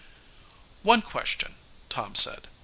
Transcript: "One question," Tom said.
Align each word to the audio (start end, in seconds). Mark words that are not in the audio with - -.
"One 0.81 1.03
question," 1.03 1.53
Tom 1.89 2.15
said. 2.15 2.47